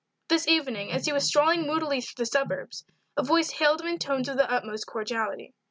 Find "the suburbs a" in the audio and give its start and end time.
2.23-3.21